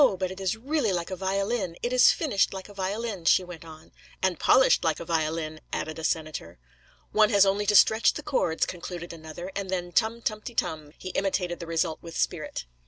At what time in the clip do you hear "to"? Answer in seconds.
7.67-7.75